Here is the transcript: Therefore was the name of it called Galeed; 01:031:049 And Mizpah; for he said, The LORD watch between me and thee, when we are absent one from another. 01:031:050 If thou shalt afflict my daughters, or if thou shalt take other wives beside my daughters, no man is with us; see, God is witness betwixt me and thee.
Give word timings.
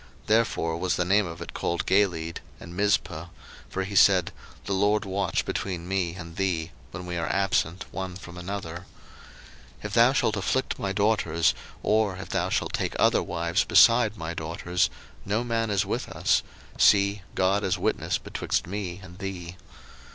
Therefore 0.25 0.77
was 0.77 0.95
the 0.95 1.05
name 1.05 1.27
of 1.27 1.43
it 1.43 1.53
called 1.53 1.85
Galeed; 1.85 2.37
01:031:049 2.59 2.61
And 2.61 2.75
Mizpah; 2.75 3.25
for 3.69 3.83
he 3.83 3.95
said, 3.95 4.31
The 4.65 4.73
LORD 4.73 5.05
watch 5.05 5.45
between 5.45 5.87
me 5.87 6.15
and 6.15 6.37
thee, 6.37 6.71
when 6.89 7.05
we 7.05 7.17
are 7.17 7.29
absent 7.31 7.85
one 7.91 8.15
from 8.15 8.35
another. 8.35 8.87
01:031:050 9.83 9.83
If 9.83 9.93
thou 9.93 10.11
shalt 10.13 10.37
afflict 10.37 10.79
my 10.79 10.91
daughters, 10.91 11.53
or 11.83 12.15
if 12.17 12.29
thou 12.29 12.49
shalt 12.49 12.73
take 12.73 12.95
other 12.97 13.21
wives 13.21 13.63
beside 13.63 14.17
my 14.17 14.33
daughters, 14.33 14.89
no 15.23 15.43
man 15.43 15.69
is 15.69 15.85
with 15.85 16.09
us; 16.09 16.41
see, 16.79 17.21
God 17.35 17.63
is 17.63 17.77
witness 17.77 18.17
betwixt 18.17 18.65
me 18.65 18.99
and 19.03 19.19
thee. 19.19 19.55